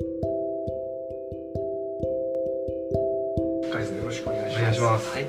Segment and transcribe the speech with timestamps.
[0.00, 0.10] 海
[3.86, 4.58] さんよろしくお願いします。
[4.58, 5.26] お願いしますはい、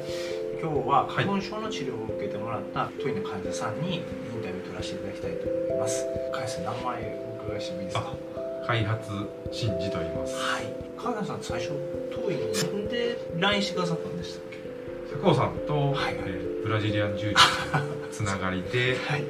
[0.60, 4.02] 今日は花粉症の治療を受けてもらったトイの患者さんにイン
[4.42, 6.06] タビューを取らせていただきたいと思います。
[6.34, 8.14] 海さん名前お伺いしてもいいですか？
[8.66, 9.12] 開発
[9.52, 10.34] 真嗣と言います。
[10.36, 10.74] はい。
[10.98, 11.70] 川田さん最初
[12.12, 14.58] トイになんで LINE してくださったんでしたっけ？
[15.14, 15.94] 佐藤さんと、はい。
[15.94, 19.24] はいえーブラジリアン柔術のつながりで はい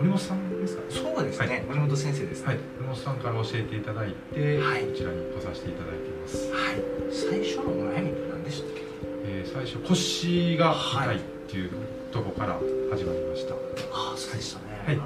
[0.00, 1.62] 森本さんですかそうですね、はい。
[1.68, 2.46] 森本先生ですね。
[2.48, 2.58] はい。
[2.80, 4.84] 森本さんから教えていただいて、はい。
[4.86, 6.80] こちらに来させていただいています、はい。
[7.12, 8.80] 最初のお悩みって何でしたっけ？
[9.28, 11.70] えー最初腰が痛いっていう
[12.10, 12.58] とこから
[12.90, 14.64] 始まりました、ああそうでしたね。
[14.86, 14.96] はい。
[14.96, 15.02] で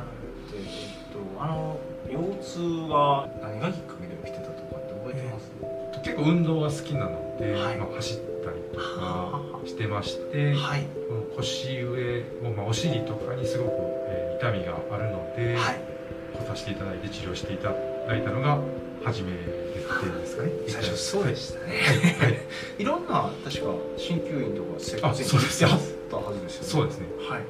[0.55, 4.44] えっとあの腰痛が何がきっかけで起きて
[6.15, 7.77] 結構運動が好きなので、はい。
[7.77, 10.87] まあ、走ったりとはかしてまして、はい。
[11.37, 13.71] 腰上を、まあ、お尻とかにすごく、
[14.09, 15.81] えー痛みがあるので、はい。
[16.35, 18.59] 来させていただいて治療していただいたのが
[19.05, 20.51] 初めですかね。
[20.69, 21.73] 最初そうでしたね、
[22.21, 22.39] はい、はい、
[22.79, 25.63] い、ろんな確か鍼灸院とか整骨院あそうです。
[25.63, 25.73] やっ
[26.11, 26.69] たはずですよね。
[26.69, 27.07] そうですね。
[27.29, 27.43] はい。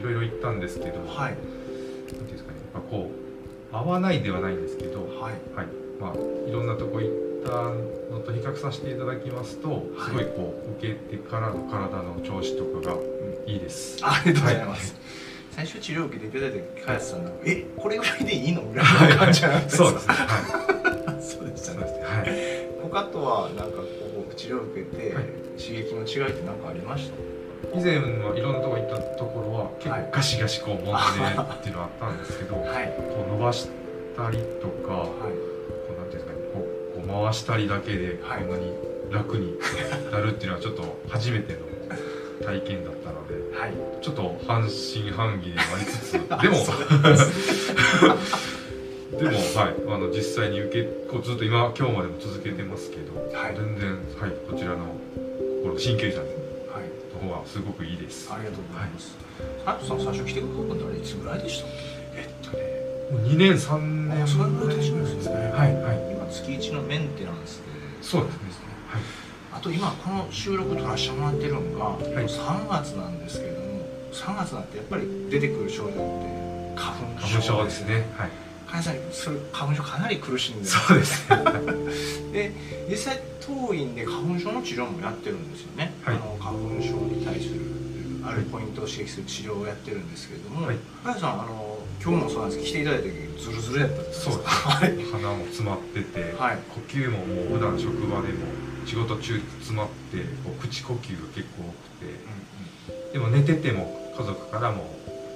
[0.00, 1.32] いろいろ行ったんですけど、はい。
[1.32, 1.36] なん
[2.06, 3.10] ていうんですかね、まあ、こ
[3.72, 5.32] う合わないではないんですけど、はい。
[5.56, 5.66] はい。
[6.00, 7.50] まあ、いろんなとこ行った
[8.12, 9.80] のと比較させていただきますと、はい。
[10.06, 12.96] すごいこう受けてからの体の調子とかが
[13.46, 13.98] いいです。
[14.02, 14.94] ありがとうございます、
[15.50, 18.62] 最初治療を受けていただいて茅谷さんなんかえこれぐらいでいいの？
[18.62, 20.14] ぐらいの感じじゃなかったですか そうですね。
[20.14, 21.66] は そうでしい。
[21.66, 21.78] たね。
[21.78, 22.04] そうですね。
[22.04, 22.32] はい。
[22.90, 23.82] 他とはなんかこ
[24.30, 25.24] う治療を受けて、はい。
[25.60, 27.16] 刺激の違いって何かありました？
[27.78, 30.02] 以前はいろんなとこ行ったところは結はい。
[30.04, 32.94] 構ガシガシこう揉んでっていうのがあったんですけど、はい。
[32.98, 33.68] こう伸ばし
[34.16, 35.51] たりとか、はい
[37.06, 38.72] 回したりだけでこはいんなに
[39.10, 39.58] 楽に
[40.10, 41.58] なるっていうのはちょっと初めての
[42.46, 43.72] 体験だったので、はい
[44.02, 46.28] ちょっと半信半疑ではありつつ、 でも
[49.18, 54.78] でもはいあの実際に受けこうずっと今今日までも続けてますけど、はい全然はいこちらの
[55.62, 56.30] この神経医さんの
[56.72, 56.88] はい
[57.28, 58.28] 方はすごくいいです。
[58.32, 59.14] ありがとうございます。
[59.64, 61.68] ハヤトさん最初来てくださったのあれいつぐらいでした？
[62.16, 62.62] えっとね、
[63.12, 63.78] 2年3
[64.08, 64.22] 年。
[64.22, 65.34] あそれぐらい経ちますね。
[65.34, 65.96] はいはい。
[66.14, 67.64] 今月一のメンテナンスで。
[68.00, 68.40] そうですね。
[68.88, 69.02] はい。
[69.52, 72.26] あと今この収録撮らせてもらってるのが、い。
[72.26, 75.98] 3月なんですけれども、3月になってやっぱり出てくる症状って
[76.76, 78.06] 花粉花粉症ですね。
[78.16, 78.30] はい。
[78.66, 81.44] 加谷さんそれ花粉症かなり苦しんでるそうですね。
[82.32, 82.52] で
[82.88, 86.16] 実際当院で花粉症の治療もやってるんですよね、はい。
[86.16, 87.60] あの花粉症に対する
[88.24, 90.76] あるポイントを刺激する治療をやってるんですけれども、はい。
[91.20, 91.71] さんあの
[92.02, 94.48] 今日もそうなんですけど来ていただいた時ズルズルやったんですそうです。
[94.48, 96.58] はい鼻も詰まってて、はい。
[96.74, 98.42] 呼吸ももう普段職場でも
[98.84, 103.12] 仕事中詰まってこう口呼吸が結構多くて。
[103.12, 104.82] でも寝てても家族からも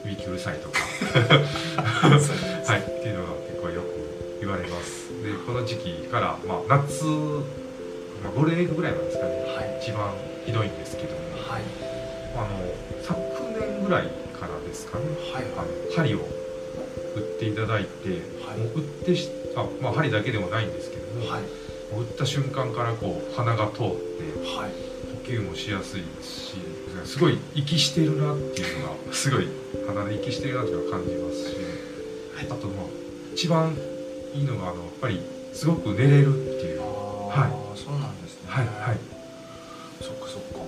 [0.05, 2.81] いびきうるさいとかはい。
[2.81, 5.07] っていうのが結構よく言われます。
[5.23, 9.79] でこの時期から、まあ、夏、まあ、ゴールデンウィークぐらいなんですかね、はい。
[9.81, 10.11] 一番
[10.45, 11.19] ひどいんですけども。
[11.47, 11.63] はい。
[12.35, 12.49] あの
[13.05, 13.21] 昨
[13.55, 15.05] 年ぐらいからですかね。
[15.33, 15.45] はい。
[15.57, 16.27] あの針を
[17.17, 18.09] 打っていただいて、
[18.45, 18.59] はい。
[18.59, 21.43] もう打ってしあ、まあ、針だけでもないんですけども、はい。
[21.43, 23.83] 打った瞬間からこう鼻が通って
[24.45, 24.87] はい。
[25.27, 26.57] 呼吸もしやすいですし
[27.05, 29.49] すごい息してるなっていうのがすごい
[29.87, 31.57] 鼻で息してるなっていうのを感じますし、
[32.51, 32.87] あとまあ
[33.33, 33.77] 一番
[34.35, 35.21] いいのがあのやっぱり
[35.53, 36.83] すごく寝れるっていう。
[36.83, 38.51] あはあ、そうなんですね。
[38.51, 38.99] はいはい。
[40.01, 40.61] そっかそっか。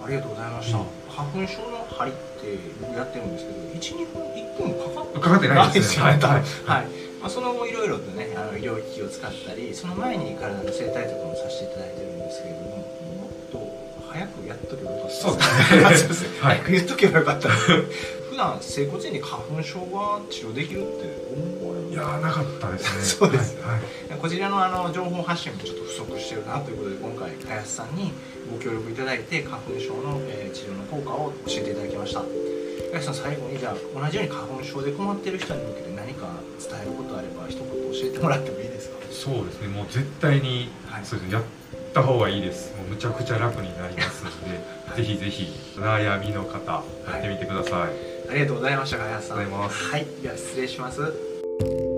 [0.00, 0.84] あありがとうございました、うん。
[1.08, 3.58] 花粉症の針って僕やってるんですけど
[4.00, 4.79] 12分1分も
[5.20, 6.02] かかってないですね。
[6.04, 6.38] はいは
[6.82, 6.86] い。
[7.20, 12.84] まあ、その後いろいろとねあの医療機器を使ったりその前に体の整体とかもさせていただいてるんですけれどもも
[13.28, 15.14] っと早くやっとけばよかった。
[15.14, 16.28] そうですね。
[16.28, 16.56] ね はい。
[16.56, 17.48] 早く言っとけばよかった。
[17.50, 21.26] 普段整骨院に花粉症が治療できるって
[21.60, 23.02] 思われますいやーなかったですね。
[23.04, 23.58] そうです。
[23.60, 23.72] はい。
[23.72, 24.18] はい。
[24.18, 28.12] こちらのあの情報発信もちょっと不足してるなということで今回林さんに
[28.50, 32.22] ご協力いただいて花粉症の、えー治療の効果を教えていただきました
[32.92, 36.26] 林さん最後にじゃあ同じように花粉症で困ってる人に向けて何か
[36.58, 37.74] 伝えることあれば一言教
[38.04, 38.96] えてもらってもいいですか？
[39.10, 41.04] そうですねもう絶対に、はい。
[41.04, 41.44] そうですねやっ
[41.94, 42.76] た方がいいです。
[42.76, 44.56] もうむちゃくちゃ楽になりますので、
[44.88, 44.96] はい。
[44.96, 49.38] ぜひぜひ悩みの方やってみてください、ありがとうございました林さん。
[49.38, 49.90] ありがとうございます。
[49.90, 50.06] はい。
[50.22, 51.89] では失礼します